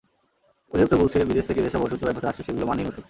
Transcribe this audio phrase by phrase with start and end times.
[0.73, 2.99] অধিদপ্তর বলছে, বিদেশ থেকে যেসব ওষুধ চোরাই পথে আসছে, সেগুলো মানহীন ওষুধ।